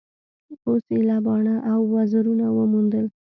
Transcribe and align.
اوس 0.67 0.83
ایله 0.93 1.17
باڼه 1.25 1.55
او 1.71 1.79
وزرونه 1.93 2.45
وموندل. 2.57 3.05